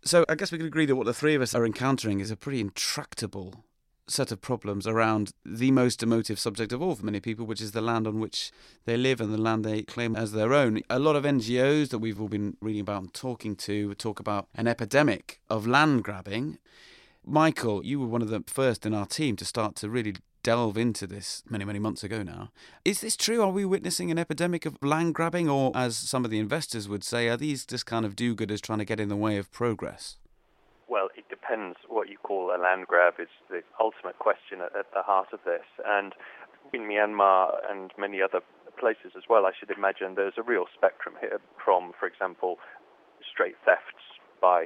So 0.03 0.25
I 0.29 0.35
guess 0.35 0.51
we 0.51 0.57
can 0.57 0.67
agree 0.67 0.85
that 0.85 0.95
what 0.95 1.05
the 1.05 1.13
three 1.13 1.35
of 1.35 1.41
us 1.41 1.55
are 1.55 1.65
encountering 1.65 2.19
is 2.19 2.31
a 2.31 2.37
pretty 2.37 2.59
intractable 2.59 3.65
set 4.07 4.31
of 4.31 4.41
problems 4.41 4.85
around 4.85 5.31
the 5.45 5.71
most 5.71 6.03
emotive 6.03 6.37
subject 6.37 6.73
of 6.73 6.81
all 6.81 6.95
for 6.95 7.05
many 7.05 7.19
people, 7.19 7.45
which 7.45 7.61
is 7.61 7.71
the 7.71 7.81
land 7.81 8.05
on 8.05 8.19
which 8.19 8.51
they 8.85 8.97
live 8.97 9.21
and 9.21 9.33
the 9.33 9.37
land 9.37 9.63
they 9.63 9.81
claim 9.81 10.15
as 10.15 10.33
their 10.33 10.53
own. 10.53 10.81
A 10.89 10.99
lot 10.99 11.15
of 11.15 11.23
NGOs 11.23 11.89
that 11.89 11.99
we've 11.99 12.19
all 12.19 12.27
been 12.27 12.57
reading 12.61 12.81
about 12.81 13.01
and 13.03 13.13
talking 13.13 13.55
to 13.57 13.93
talk 13.95 14.19
about 14.19 14.47
an 14.55 14.67
epidemic 14.67 15.39
of 15.49 15.65
land 15.65 16.03
grabbing. 16.03 16.57
Michael, 17.25 17.85
you 17.85 17.99
were 17.99 18.07
one 18.07 18.21
of 18.21 18.27
the 18.27 18.43
first 18.45 18.85
in 18.85 18.93
our 18.93 19.05
team 19.05 19.37
to 19.37 19.45
start 19.45 19.75
to 19.77 19.89
really 19.89 20.15
delve 20.43 20.77
into 20.77 21.07
this 21.07 21.41
many, 21.49 21.65
many 21.65 21.79
months 21.79 22.03
ago 22.03 22.21
now. 22.21 22.51
Is 22.85 23.01
this 23.01 23.15
true? 23.15 23.41
Are 23.41 23.49
we 23.49 23.65
witnessing 23.65 24.11
an 24.11 24.19
epidemic 24.19 24.65
of 24.65 24.77
land 24.81 25.15
grabbing, 25.15 25.49
or 25.49 25.71
as 25.73 25.95
some 25.95 26.25
of 26.25 26.31
the 26.31 26.39
investors 26.39 26.87
would 26.87 27.03
say, 27.03 27.29
are 27.29 27.37
these 27.37 27.65
just 27.65 27.85
kind 27.85 28.05
of 28.05 28.15
do 28.15 28.35
gooders 28.35 28.61
trying 28.61 28.79
to 28.79 28.85
get 28.85 28.99
in 28.99 29.09
the 29.09 29.15
way 29.15 29.37
of 29.37 29.51
progress? 29.51 30.17
Well, 30.87 31.09
it 31.15 31.27
depends 31.29 31.77
what 31.87 32.09
you 32.09 32.17
call 32.17 32.53
a 32.55 32.59
land 32.61 32.87
grab, 32.87 33.15
is 33.19 33.29
the 33.49 33.63
ultimate 33.79 34.19
question 34.19 34.59
at, 34.61 34.75
at 34.77 34.93
the 34.93 35.01
heart 35.01 35.29
of 35.33 35.39
this. 35.45 35.65
And 35.85 36.13
in 36.73 36.81
Myanmar 36.81 37.55
and 37.69 37.91
many 37.97 38.21
other 38.21 38.41
places 38.79 39.13
as 39.15 39.23
well, 39.29 39.45
I 39.45 39.51
should 39.57 39.71
imagine 39.71 40.15
there's 40.15 40.37
a 40.37 40.43
real 40.43 40.65
spectrum 40.75 41.15
here 41.21 41.39
from, 41.63 41.93
for 41.97 42.05
example, 42.05 42.57
straight 43.31 43.55
thefts 43.65 44.03
by 44.41 44.65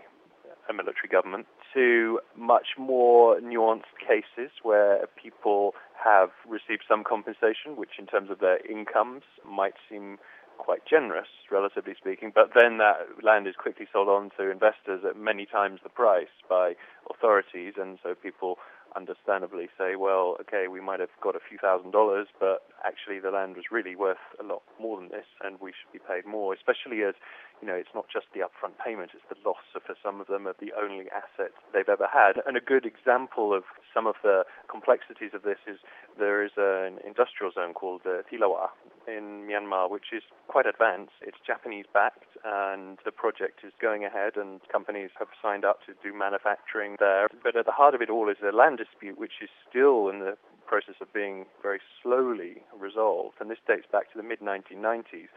a 0.70 0.74
military 0.74 1.08
government 1.10 1.46
to 1.74 2.20
much 2.36 2.78
more 2.78 3.40
nuanced 3.40 3.98
cases 4.00 4.52
where 4.64 5.08
people 5.22 5.74
have 6.04 6.30
received 6.48 6.84
some 6.88 7.04
compensation, 7.04 7.76
which 7.76 8.00
in 8.00 8.06
terms 8.06 8.30
of 8.30 8.40
their 8.40 8.60
incomes 8.66 9.24
might 9.46 9.74
seem 9.90 10.18
quite 10.58 10.86
generous, 10.90 11.28
relatively 11.52 11.94
speaking, 11.96 12.32
but 12.34 12.52
then 12.56 12.78
that 12.80 13.24
land 13.24 13.48
is 13.48 13.56
quickly 13.56 13.88
sold 13.94 14.10
on 14.10 14.32
to 14.38 14.50
investors 14.50 15.02
at 15.08 15.16
many 15.16 15.46
times 15.46 15.80
the 15.84 15.90
price 15.90 16.34
by 16.50 16.74
authorities, 17.10 17.74
and 17.78 18.00
so 18.02 18.16
people 18.16 18.58
understandably 18.96 19.70
say, 19.78 19.96
well, 19.96 20.36
okay, 20.42 20.68
we 20.68 20.82
might 20.82 21.00
have 21.00 21.10
got 21.22 21.36
a 21.36 21.40
few 21.48 21.58
thousand 21.58 21.92
dollars, 21.92 22.28
but 22.40 22.64
actually 22.84 23.20
the 23.20 23.30
land 23.30 23.56
was 23.56 23.66
really 23.72 23.96
worth 23.96 24.18
a 24.40 24.44
lot 24.44 24.64
more 24.82 25.00
than 25.00 25.10
this, 25.10 25.26
and 25.44 25.62
we 25.62 25.72
should 25.72 25.92
be 25.94 26.00
paid 26.00 26.26
more, 26.26 26.54
especially 26.54 27.04
as 27.04 27.14
you 27.62 27.68
know, 27.68 27.74
it's 27.74 27.94
not 27.96 28.06
just 28.12 28.28
the 28.34 28.42
upfront 28.42 28.78
payment, 28.84 29.12
it's 29.14 29.26
the 29.30 29.40
loss 29.48 29.64
of, 29.76 29.84
for 29.84 29.96
some 30.04 30.22
of 30.22 30.28
them 30.28 30.46
of 30.46 30.56
the 30.60 30.72
only 30.78 31.06
asset 31.10 31.52
they've 31.74 31.90
ever 31.90 32.08
had. 32.12 32.42
And 32.46 32.56
a 32.56 32.62
good 32.62 32.86
example 32.86 33.54
of 33.54 33.64
some 33.94 34.06
of 34.06 34.16
the 34.24 34.44
complexities 34.70 35.32
of 35.34 35.42
this 35.42 35.58
is 35.66 35.80
there 36.20 36.44
is 36.46 36.52
an 36.58 37.00
industrial 37.06 37.52
zone 37.52 37.74
called 37.74 38.02
uh, 38.06 38.22
Thilawa 38.30 38.70
in 39.08 39.48
Myanmar, 39.50 39.90
which 39.90 40.14
is 40.14 40.24
quite 40.48 40.66
advanced. 40.66 41.18
It's 41.22 41.38
Japanese 41.46 41.86
backed, 41.94 42.38
and 42.46 43.00
the 43.06 43.12
project 43.12 43.62
is 43.66 43.74
going 43.82 44.06
ahead, 44.06 44.34
and 44.36 44.62
companies 44.72 45.10
have 45.18 45.30
signed 45.42 45.66
up 45.66 45.80
to 45.86 45.94
do 46.04 46.16
manufacturing 46.16 46.98
there. 47.00 47.28
But 47.44 47.56
at 47.56 47.66
the 47.66 47.72
heart 47.72 47.96
of 47.96 48.02
it 48.02 48.10
all 48.10 48.30
is 48.30 48.38
a 48.44 48.56
land 48.56 48.78
dispute, 48.78 49.18
which 49.18 49.42
is 49.42 49.50
still 49.70 50.10
in 50.10 50.20
the 50.20 50.38
process 50.68 50.96
of 51.02 51.12
being 51.14 51.46
very 51.64 51.80
slowly 52.04 52.62
resolved. 52.78 53.38
And 53.40 53.50
this 53.50 53.58
dates 53.66 53.88
back 53.92 54.12
to 54.12 54.18
the 54.18 54.24
mid 54.24 54.42
1990s 54.42 55.32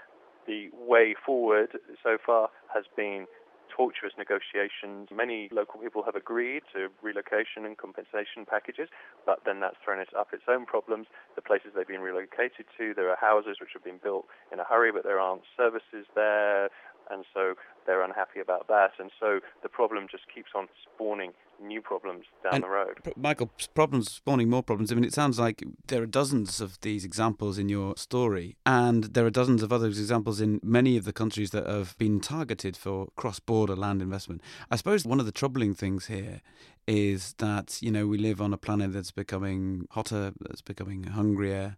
the 0.47 0.71
way 0.73 1.15
forward 1.25 1.79
so 2.03 2.19
far 2.25 2.51
has 2.75 2.85
been 2.97 3.27
tortuous 3.71 4.13
negotiations. 4.19 5.09
Many 5.11 5.49
local 5.53 5.81
people 5.81 6.03
have 6.03 6.15
agreed 6.15 6.63
to 6.75 6.89
relocation 7.03 7.65
and 7.65 7.79
compensation 7.79 8.45
packages, 8.45 8.89
but 9.25 9.41
then 9.47 9.61
that's 9.61 9.77
thrown 9.83 10.05
up 10.19 10.29
its 10.33 10.43
own 10.49 10.67
problems. 10.67 11.07
The 11.35 11.43
places 11.43 11.73
they've 11.75 11.87
been 11.87 12.03
relocated 12.03 12.67
to, 12.77 12.93
there 12.95 13.09
are 13.09 13.17
houses 13.17 13.57
which 13.61 13.71
have 13.73 13.85
been 13.85 14.01
built 14.03 14.27
in 14.53 14.59
a 14.59 14.65
hurry, 14.65 14.93
but 14.93 15.05
there 15.05 15.21
aren't 15.21 15.43
services 15.57 16.05
there, 16.15 16.69
and 17.11 17.25
so 17.33 17.55
they're 17.87 18.03
unhappy 18.03 18.41
about 18.41 18.69
that. 18.69 18.93
And 18.99 19.11
so 19.19 19.41
the 19.63 19.69
problem 19.69 20.07
just 20.11 20.25
keeps 20.33 20.51
on 20.55 20.69
spawning 20.85 21.33
new 21.61 21.81
problems 21.81 22.26
down 22.43 22.55
and 22.55 22.64
the 22.64 22.69
road. 22.69 22.99
Michael, 23.17 23.50
problems 23.75 24.11
spawning 24.11 24.49
more 24.49 24.62
problems. 24.62 24.90
I 24.90 24.95
mean, 24.95 25.05
it 25.05 25.14
sounds 25.14 25.38
like 25.38 25.62
there 25.87 26.02
are 26.02 26.07
dozens 26.07 26.61
of 26.61 26.81
these 26.81 27.05
examples 27.05 27.59
in 27.59 27.69
your 27.69 27.97
story, 27.97 28.57
and 28.64 29.05
there 29.05 29.26
are 29.26 29.31
dozens 29.31 29.62
of 29.62 29.73
other 29.73 29.87
examples 29.87 30.40
in 30.40 30.61
many 30.62 30.97
of 30.97 31.05
the 31.05 31.12
countries 31.12 31.50
that 31.50 31.67
have 31.67 31.97
been 31.99 32.21
targeted 32.21 32.76
for 32.76 33.09
cross 33.17 33.40
border 33.40 33.76
land 33.76 34.02
investment. 34.02 34.43
I 34.71 34.76
suppose 34.76 35.05
one 35.05 35.21
of 35.21 35.26
the 35.26 35.33
troubling 35.33 35.75
things 35.75 36.07
here 36.07 36.40
is 36.87 37.35
that, 37.38 37.79
you 37.81 37.90
know, 37.90 38.07
we 38.07 38.19
live 38.19 38.40
on 38.40 38.52
a 38.52 38.59
planet 38.59 38.93
that's 38.93 39.12
becoming 39.12 39.87
hotter, 39.90 40.33
that's 40.40 40.62
becoming 40.62 41.05
hungrier, 41.05 41.76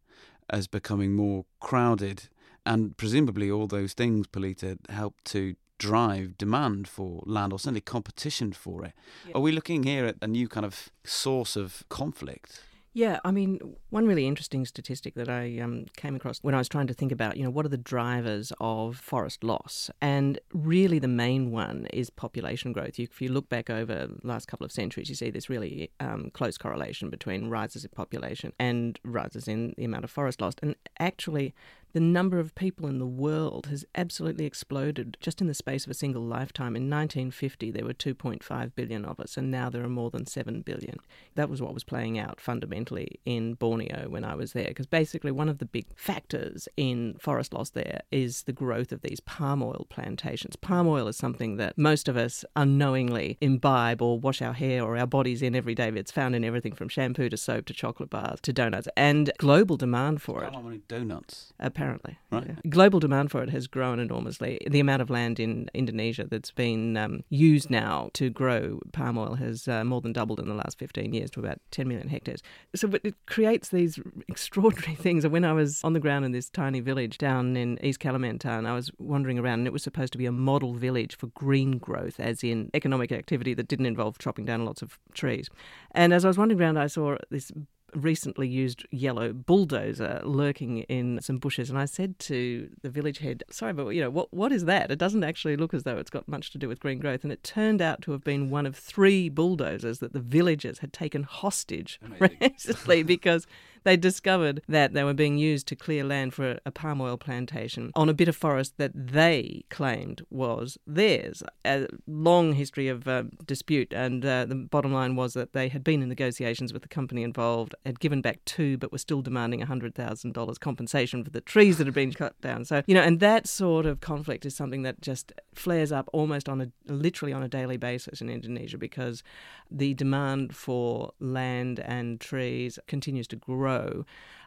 as 0.49 0.67
becoming 0.67 1.15
more 1.15 1.45
crowded. 1.61 2.29
And 2.65 2.97
presumably, 2.97 3.51
all 3.51 3.67
those 3.67 3.93
things, 3.93 4.27
Pilita, 4.29 4.79
help 4.89 5.17
to 5.25 5.57
drive 5.89 6.39
demand 6.39 6.89
for 6.89 7.23
land 7.27 7.53
or 7.53 7.59
certainly 7.59 7.81
competition 7.81 8.53
for 8.53 8.85
it. 8.85 8.93
Yeah. 9.27 9.37
Are 9.37 9.41
we 9.41 9.53
looking 9.53 9.83
here 9.83 10.07
at 10.07 10.17
a 10.21 10.29
new 10.29 10.49
kind 10.49 10.67
of 10.67 10.91
source 11.05 11.57
of 11.57 11.85
conflict? 11.89 12.63
Yeah, 12.95 13.21
I 13.25 13.31
mean, 13.31 13.59
one 13.89 14.07
really 14.07 14.27
interesting 14.27 14.67
statistic 14.67 15.15
that 15.15 15.27
I 15.27 15.59
um, 15.61 15.87
came 15.97 16.15
across 16.15 16.41
when 16.43 16.55
I 16.55 16.59
was 16.59 16.69
trying 16.69 16.89
to 16.89 16.95
think 16.95 17.11
about, 17.11 17.39
you 17.39 17.45
know, 17.45 17.49
what 17.49 17.65
are 17.65 17.71
the 17.71 17.79
drivers 17.79 18.53
of 18.61 18.99
forest 18.99 19.43
loss? 19.43 19.91
And 20.03 20.39
really, 20.53 20.99
the 20.99 21.09
main 21.09 21.51
one 21.51 21.87
is 21.87 22.11
population 22.11 22.75
growth. 22.75 22.99
You, 22.99 23.09
if 23.11 23.23
you 23.23 23.31
look 23.31 23.49
back 23.49 23.71
over 23.71 24.09
the 24.09 24.27
last 24.29 24.47
couple 24.47 24.67
of 24.67 24.73
centuries, 24.73 25.09
you 25.09 25.15
see 25.15 25.31
this 25.31 25.49
really 25.49 25.91
um, 26.01 26.31
close 26.35 26.59
correlation 26.59 27.09
between 27.09 27.49
rises 27.49 27.83
in 27.83 27.91
population 27.97 28.53
and 28.59 29.01
rises 29.05 29.49
in 29.49 29.73
the 29.79 29.87
amount 29.87 30.05
of 30.05 30.11
forest 30.11 30.43
lost. 30.43 30.61
And 30.63 30.77
actually, 30.99 31.55
the 31.93 32.01
number 32.01 32.39
of 32.39 32.55
people 32.55 32.87
in 32.87 32.99
the 32.99 33.07
world 33.07 33.67
has 33.67 33.85
absolutely 33.95 34.47
exploded 34.47 35.17
just 35.21 35.41
in 35.41 35.47
the 35.47 35.55
space 35.55 35.85
of 35.85 35.91
a 35.91 35.95
single 35.95 36.23
lifetime. 36.23 36.75
In 36.77 36.89
1950, 36.89 37.71
there 37.71 37.85
were 37.85 37.93
2.5 37.93 38.75
billion 38.75 39.05
of 39.05 39.21
us, 39.21 39.37
and 39.37 39.51
now 39.51 39.69
there 39.69 39.85
are 39.85 39.89
more 39.89 40.11
than 40.11 40.27
7 40.27 40.63
billion. 40.63 40.97
That 41.35 41.51
was 41.51 41.61
what 41.61 41.75
was 41.75 41.85
playing 41.85 42.19
out 42.19 42.41
fundamentally 42.41 43.21
in 43.25 43.55
Borneo 43.55 44.09
when 44.09 44.25
I 44.25 44.35
was 44.35 44.53
there, 44.53 44.69
because 44.69 44.87
basically 44.87 45.33
one 45.33 45.49
of 45.49 45.59
the 45.59 45.67
big 45.67 45.87
factors 45.97 46.69
in 46.77 47.17
forest 47.19 47.53
loss 47.53 47.71
there 47.71 48.01
is 48.11 48.45
the 48.45 48.53
growth 48.53 48.93
of 48.93 49.03
these 49.03 49.21
palm 49.21 49.63
oil 49.63 49.87
plantations. 49.89 50.57
Palm 50.57 50.87
oil 50.87 51.09
is 51.09 51.17
something 51.17 51.57
that 51.57 51.77
most 51.77 52.09
of 52.09 52.17
us 52.17 52.45
unknowingly 52.57 53.37
imbibe 53.41 54.01
or 54.01 54.19
wash 54.19 54.41
our 54.41 54.55
hair 54.55 54.83
or 54.83 54.97
our 54.97 55.07
bodies 55.07 55.43
in 55.43 55.55
every 55.55 55.75
day. 55.75 55.91
It's 55.95 56.13
found 56.13 56.35
in 56.35 56.45
everything 56.45 56.75
from 56.75 56.89
shampoo 56.89 57.29
to 57.29 57.37
soap 57.37 57.67
to 57.67 57.75
chocolate 57.75 58.11
bars 58.11 58.41
to 58.43 58.53
donuts, 58.53 58.89
and 58.97 59.31
global 59.39 59.77
demand 59.77 60.23
for 60.23 60.43
it. 60.45 60.55
How 60.55 60.63
many 60.63 60.79
donuts? 60.89 61.53
apparently. 61.59 61.82
Right. 62.31 62.47
Yeah. 62.47 62.55
Global 62.69 63.01
demand 63.01 63.31
for 63.31 63.43
it 63.43 63.51
has 63.51 63.67
grown 63.67 63.99
enormously. 63.99 64.59
The 64.67 64.81
amount 64.81 65.03
of 65.03 65.11
land 65.11 65.39
in 65.39 65.69
Indonesia 65.75 66.27
that's 66.29 66.51
been 66.51 66.97
um, 66.97 67.25
used 67.29 67.71
now 67.71 68.11
to 68.15 68.31
grow 68.31 68.81
palm 68.93 69.19
oil 69.19 69.35
has 69.35 69.69
uh, 69.69 69.85
more 69.85 70.01
than 70.01 70.13
doubled 70.13 70.41
in 70.41 70.49
the 70.49 70.55
last 70.55 70.79
15 70.79 71.13
years 71.13 71.31
to 71.33 71.41
about 71.41 71.59
10 71.71 71.89
million 71.89 72.09
hectares. 72.09 72.43
So 72.75 72.91
it 73.03 73.15
creates 73.27 73.69
these 73.69 73.99
extraordinary 74.29 74.95
things. 74.95 75.25
And 75.25 75.33
when 75.33 75.45
I 75.45 75.53
was 75.53 75.83
on 75.85 75.93
the 75.93 76.01
ground 76.01 76.25
in 76.25 76.33
this 76.33 76.49
tiny 76.49 76.81
village 76.81 77.19
down 77.19 77.57
in 77.57 77.79
East 77.85 78.01
Kalimantan, 78.01 78.67
I 78.67 78.75
was 78.75 78.91
wandering 78.99 79.39
around 79.39 79.61
and 79.61 79.67
it 79.67 79.73
was 79.73 79.83
supposed 79.83 80.13
to 80.13 80.19
be 80.19 80.27
a 80.27 80.33
model 80.33 80.75
village 80.75 81.17
for 81.17 81.27
green 81.29 81.79
growth, 81.79 82.19
as 82.19 82.43
in 82.43 82.71
economic 82.75 83.13
activity 83.13 83.55
that 83.55 83.69
didn't 83.69 83.87
involve 83.87 84.19
chopping 84.19 84.45
down 84.45 84.65
lots 84.65 84.83
of 84.83 84.99
trees. 85.15 85.49
And 85.93 86.13
as 86.13 86.25
I 86.25 86.29
was 86.29 86.39
wandering 86.39 86.61
around, 86.61 86.79
I 86.79 86.87
saw 86.87 87.17
this 87.31 87.53
recently 87.95 88.49
used 88.49 88.87
yellow 88.91 89.33
bulldozer 89.33 90.21
lurking 90.25 90.79
in 90.83 91.21
some 91.21 91.39
bushes. 91.39 91.71
And 91.71 91.79
I 91.79 91.85
said 91.85 92.19
to 92.21 92.71
the 92.83 92.91
village 92.91 93.19
head, 93.19 93.45
sorry, 93.51 93.73
but 93.73 93.89
you 93.89 94.01
know, 94.01 94.11
what, 94.11 94.33
what 94.33 94.53
is 94.53 94.65
that? 94.65 94.91
It 94.91 94.99
doesn't 94.99 95.25
actually 95.25 95.57
look 95.57 95.75
as 95.75 95.83
though 95.83 95.99
it's 95.99 96.11
got 96.11 96.29
much 96.29 96.51
to 96.53 96.59
do 96.59 96.69
with 96.69 96.81
green 96.81 96.99
growth. 96.99 97.23
And 97.23 97.33
it 97.33 97.43
turned 97.43 97.83
out 97.83 98.03
to 98.03 98.13
have 98.13 98.25
been 98.25 98.51
one 98.51 98.67
of 98.67 98.77
three 98.77 99.29
bulldozers 99.29 99.99
that 99.99 100.13
the 100.13 100.21
villagers 100.21 100.79
had 100.79 100.93
taken 100.93 101.23
hostage 101.23 102.01
recently 102.41 103.03
because 103.03 103.47
they 103.85 103.97
discovered 103.97 104.63
that 104.69 104.93
they 104.93 105.05
were 105.05 105.15
being 105.15 105.39
used 105.39 105.67
to 105.69 105.77
clear 105.77 106.05
land 106.05 106.35
for 106.35 106.59
a 106.65 106.71
palm 106.71 107.01
oil 107.01 107.17
plantation 107.17 107.91
on 107.95 108.09
a 108.09 108.15
bit 108.15 108.29
of 108.29 108.37
forest 108.37 108.75
that 108.79 108.93
they 108.95 109.65
claimed 109.71 110.23
was 110.31 110.79
theirs. 110.87 111.43
A 111.65 111.87
long 112.07 112.55
history 112.55 112.89
of 112.89 113.09
uh, 113.09 113.25
dispute, 113.45 113.93
and 113.93 114.25
uh, 114.25 114.45
the 114.45 114.55
bottom 114.55 114.93
line 114.93 115.17
was 115.17 115.35
that 115.35 115.53
they 115.53 115.69
had 115.69 115.85
been 115.85 116.03
in 116.03 116.09
negotiations 116.09 116.73
with 116.73 116.83
the 116.83 116.89
company 116.89 117.23
involved, 117.23 117.75
had 117.85 118.01
given 118.01 118.21
back 118.21 118.45
two, 118.45 118.77
but 118.79 118.93
were 118.93 118.99
still 118.99 119.23
demanding 119.23 119.61
$100,000 119.61 120.61
compensation 120.61 121.25
for 121.25 121.31
the 121.31 121.41
trees 121.41 121.79
that 121.79 121.87
had 121.87 121.95
been 121.95 122.13
cut 122.13 122.41
down. 122.41 122.65
So, 122.65 122.83
you 122.87 122.95
know, 122.95 123.03
and 123.03 123.21
that 123.21 123.47
sort 123.47 123.87
of 123.87 124.01
conflict 124.01 124.47
is 124.47 124.55
something 124.55 124.83
that 124.83 125.01
just 125.01 125.33
flares 125.55 125.93
up 125.93 126.09
almost 126.13 126.49
on 126.49 126.61
a 126.61 126.69
literally 126.87 127.33
on 127.33 127.43
a 127.43 127.49
daily 127.49 127.77
basis 127.77 128.21
in 128.21 128.29
Indonesia 128.29 128.79
because 128.79 129.23
the 129.71 129.95
demand 129.95 130.55
for 130.55 131.13
land 131.21 131.81
and 131.81 132.21
trees 132.21 132.79
continues 132.87 133.27
to 133.29 133.37
grow. 133.37 133.72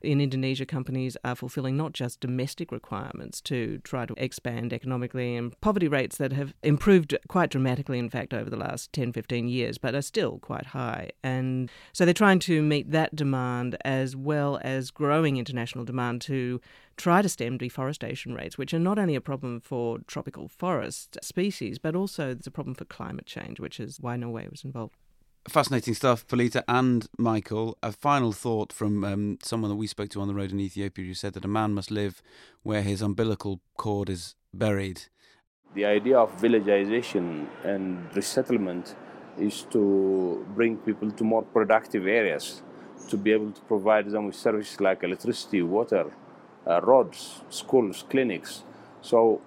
In 0.02 0.22
Indonesia, 0.22 0.68
companies 0.68 1.18
are 1.24 1.36
fulfilling 1.36 1.76
not 1.76 1.94
just 1.94 2.20
domestic 2.20 2.72
requirements 2.72 3.42
to 3.42 3.80
try 3.80 4.06
to 4.06 4.14
expand 4.18 4.72
economically 4.72 5.36
and 5.36 5.60
poverty 5.62 5.88
rates 5.88 6.18
that 6.18 6.32
have 6.32 6.54
improved 6.62 7.18
quite 7.28 7.50
dramatically, 7.50 7.98
in 7.98 8.10
fact, 8.10 8.32
over 8.32 8.50
the 8.50 8.58
last 8.58 8.94
10, 8.94 9.14
15 9.14 9.48
years, 9.48 9.80
but 9.80 9.96
are 9.96 10.04
still 10.04 10.38
quite 10.38 10.68
high. 10.68 11.10
And 11.24 11.72
so 11.92 12.06
they're 12.06 12.14
trying 12.14 12.38
to 12.40 12.62
meet 12.62 12.92
that 12.92 13.16
demand 13.16 13.78
as 13.84 14.16
well 14.16 14.60
as 14.64 14.92
growing 14.92 15.38
international 15.38 15.86
demand 15.86 16.22
to 16.24 16.62
try 16.98 17.24
to 17.24 17.30
stem 17.30 17.58
deforestation 17.58 18.36
rates, 18.36 18.60
which 18.60 18.74
are 18.76 18.80
not 18.80 19.00
only 19.00 19.16
a 19.16 19.22
problem 19.22 19.60
for 19.60 20.00
tropical 20.06 20.48
forest 20.48 21.18
species, 21.24 21.80
but 21.80 21.96
also 21.96 22.30
it's 22.30 22.48
a 22.48 22.52
problem 22.52 22.76
for 22.76 22.86
climate 22.86 23.26
change, 23.26 23.60
which 23.60 23.80
is 23.80 24.00
why 24.00 24.16
Norway 24.18 24.48
was 24.52 24.64
involved. 24.64 24.96
Fascinating 25.48 25.94
stuff, 25.94 26.28
Pilita 26.28 26.64
and 26.68 27.08
Michael. 27.20 27.78
A 27.84 27.92
final 27.92 28.32
thought 28.32 28.74
from 28.74 29.04
um, 29.04 29.38
someone 29.44 29.70
that 29.70 29.76
we 29.76 29.86
spoke 29.86 30.10
to 30.10 30.22
on 30.22 30.28
the 30.28 30.34
road 30.34 30.52
in 30.52 30.60
Ethiopia 30.60 31.06
who 31.06 31.14
said 31.14 31.34
that 31.34 31.46
a 31.46 31.48
man 31.48 31.72
must 31.72 31.92
live 31.92 32.24
where 32.64 32.82
his 32.82 33.02
umbilical 33.04 33.62
cord 33.78 34.10
is 34.10 34.34
buried. 34.54 35.04
The 35.76 35.86
idea 35.86 36.18
of 36.18 36.34
villagization 36.42 37.48
and 37.64 38.08
resettlement 38.16 38.96
is 39.38 39.68
to 39.70 40.44
bring 40.56 40.78
people 40.78 41.12
to 41.12 41.24
more 41.24 41.44
productive 41.44 42.08
areas 42.08 42.64
to 43.10 43.18
be 43.18 43.32
able 43.32 43.52
to 43.52 43.62
provide 43.62 44.10
them 44.10 44.26
with 44.26 44.36
services 44.36 44.82
like 44.82 45.04
electricity, 45.04 45.62
water, 45.62 46.12
uh, 46.66 46.82
roads, 46.82 47.42
schools, 47.50 48.04
clinics. 48.10 48.64
So 49.02 49.42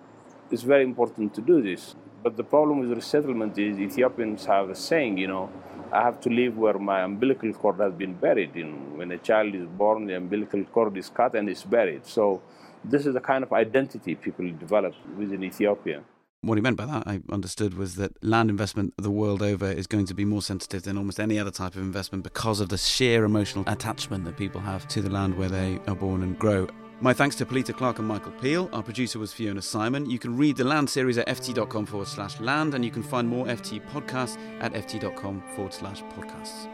it's 0.50 0.62
very 0.62 0.84
important 0.84 1.34
to 1.34 1.40
do 1.40 1.60
this. 1.60 1.96
But 2.22 2.36
the 2.36 2.44
problem 2.44 2.78
with 2.80 2.92
resettlement 2.92 3.58
is 3.58 3.78
Ethiopians 3.78 4.44
have 4.46 4.70
a 4.70 4.74
saying, 4.76 5.18
you 5.18 5.26
know, 5.26 5.50
I 5.92 6.02
have 6.02 6.20
to 6.20 6.30
live 6.30 6.58
where 6.58 6.78
my 6.78 7.02
umbilical 7.02 7.52
cord 7.52 7.80
has 7.80 7.94
been 7.94 8.14
buried. 8.14 8.56
In 8.56 8.96
when 8.98 9.10
a 9.10 9.18
child 9.18 9.54
is 9.54 9.66
born, 9.66 10.06
the 10.06 10.16
umbilical 10.16 10.62
cord 10.64 10.96
is 10.96 11.08
cut 11.08 11.34
and 11.34 11.48
is 11.48 11.62
buried. 11.62 12.06
So 12.06 12.42
this 12.84 13.06
is 13.06 13.14
the 13.14 13.20
kind 13.20 13.42
of 13.42 13.52
identity 13.52 14.14
people 14.14 14.50
develop 14.52 14.94
within 15.16 15.42
Ethiopia. 15.42 16.02
What 16.42 16.56
he 16.56 16.62
meant 16.62 16.76
by 16.76 16.86
that, 16.86 17.02
I 17.06 17.20
understood, 17.32 17.74
was 17.74 17.96
that 17.96 18.12
land 18.22 18.48
investment 18.48 18.94
the 18.96 19.10
world 19.10 19.42
over 19.42 19.66
is 19.66 19.88
going 19.88 20.06
to 20.06 20.14
be 20.14 20.24
more 20.24 20.42
sensitive 20.42 20.84
than 20.84 20.96
almost 20.96 21.18
any 21.18 21.38
other 21.38 21.50
type 21.50 21.74
of 21.74 21.82
investment 21.82 22.22
because 22.22 22.60
of 22.60 22.68
the 22.68 22.78
sheer 22.78 23.24
emotional 23.24 23.64
attachment 23.66 24.24
that 24.24 24.36
people 24.36 24.60
have 24.60 24.86
to 24.88 25.02
the 25.02 25.10
land 25.10 25.36
where 25.36 25.48
they 25.48 25.80
are 25.88 25.96
born 25.96 26.22
and 26.22 26.38
grow. 26.38 26.68
My 27.00 27.12
thanks 27.12 27.36
to 27.36 27.46
Pilita 27.46 27.72
Clark 27.76 28.00
and 28.00 28.08
Michael 28.08 28.32
Peel. 28.32 28.68
Our 28.72 28.82
producer 28.82 29.20
was 29.20 29.32
Fiona 29.32 29.62
Simon. 29.62 30.10
You 30.10 30.18
can 30.18 30.36
read 30.36 30.56
the 30.56 30.64
land 30.64 30.90
series 30.90 31.16
at 31.16 31.28
ft.com 31.28 31.86
forward 31.86 32.08
slash 32.08 32.40
land, 32.40 32.74
and 32.74 32.84
you 32.84 32.90
can 32.90 33.04
find 33.04 33.28
more 33.28 33.46
FT 33.46 33.80
podcasts 33.92 34.36
at 34.60 34.72
ft.com 34.72 35.42
forward 35.54 35.72
slash 35.72 36.02
podcasts. 36.02 36.66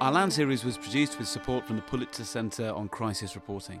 Our 0.00 0.10
land 0.10 0.32
series 0.32 0.64
was 0.64 0.76
produced 0.76 1.20
with 1.20 1.28
support 1.28 1.64
from 1.66 1.76
the 1.76 1.82
Pulitzer 1.82 2.24
Center 2.24 2.72
on 2.72 2.88
Crisis 2.88 3.36
Reporting. 3.36 3.80